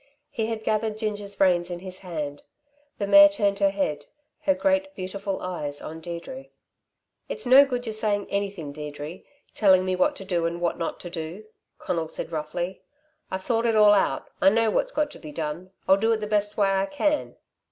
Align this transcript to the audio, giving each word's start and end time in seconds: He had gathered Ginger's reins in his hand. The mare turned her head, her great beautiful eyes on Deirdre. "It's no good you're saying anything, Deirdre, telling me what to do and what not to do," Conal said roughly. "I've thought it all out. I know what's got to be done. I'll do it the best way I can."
He 0.31 0.47
had 0.47 0.63
gathered 0.63 0.97
Ginger's 0.97 1.39
reins 1.39 1.69
in 1.69 1.77
his 1.81 1.99
hand. 1.99 2.41
The 2.97 3.05
mare 3.05 3.29
turned 3.29 3.59
her 3.59 3.69
head, 3.69 4.07
her 4.39 4.55
great 4.55 4.95
beautiful 4.95 5.39
eyes 5.43 5.79
on 5.79 6.01
Deirdre. 6.01 6.47
"It's 7.29 7.45
no 7.45 7.65
good 7.65 7.85
you're 7.85 7.93
saying 7.93 8.25
anything, 8.31 8.71
Deirdre, 8.71 9.19
telling 9.53 9.85
me 9.85 9.95
what 9.95 10.15
to 10.15 10.25
do 10.25 10.47
and 10.47 10.59
what 10.59 10.79
not 10.79 10.99
to 11.01 11.11
do," 11.11 11.45
Conal 11.77 12.07
said 12.07 12.31
roughly. 12.31 12.81
"I've 13.29 13.43
thought 13.43 13.67
it 13.67 13.75
all 13.75 13.93
out. 13.93 14.27
I 14.41 14.49
know 14.49 14.71
what's 14.71 14.91
got 14.91 15.11
to 15.11 15.19
be 15.19 15.31
done. 15.31 15.69
I'll 15.87 15.97
do 15.97 16.11
it 16.13 16.17
the 16.19 16.25
best 16.25 16.57
way 16.57 16.69
I 16.71 16.87
can." 16.87 17.35